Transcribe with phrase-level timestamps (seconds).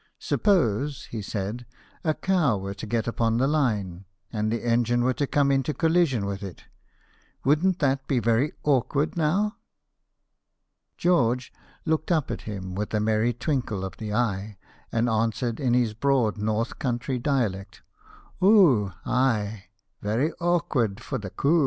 [0.17, 1.63] "Suppose," he said,"
[2.03, 5.75] a cow were to get upon the line, and the engine were to come into
[5.75, 6.63] collision with it;
[7.45, 9.57] wouldn't that be very awkward, now?"
[10.97, 11.53] George
[11.85, 14.57] looked up at him with a merry twinkle of the eye,
[14.91, 17.83] and answered in his broad North Country dialect,"
[18.43, 19.65] Oo, ay,
[20.01, 21.59] very awkward for the coo!'